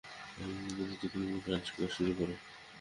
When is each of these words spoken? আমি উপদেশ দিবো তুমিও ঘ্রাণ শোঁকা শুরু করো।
আমি 0.37 0.53
উপদেশ 0.61 0.87
দিবো 0.91 1.07
তুমিও 1.13 1.43
ঘ্রাণ 1.45 1.61
শোঁকা 1.67 1.87
শুরু 1.95 2.11
করো। 2.19 2.35